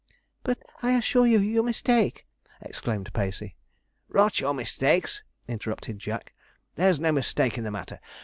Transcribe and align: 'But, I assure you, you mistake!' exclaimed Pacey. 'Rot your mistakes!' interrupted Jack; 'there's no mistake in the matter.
'But, 0.41 0.57
I 0.81 0.97
assure 0.97 1.27
you, 1.27 1.37
you 1.37 1.61
mistake!' 1.61 2.25
exclaimed 2.59 3.13
Pacey. 3.13 3.55
'Rot 4.09 4.39
your 4.39 4.55
mistakes!' 4.55 5.21
interrupted 5.47 5.99
Jack; 5.99 6.33
'there's 6.73 6.99
no 6.99 7.11
mistake 7.11 7.55
in 7.55 7.63
the 7.63 7.69
matter. 7.69 7.99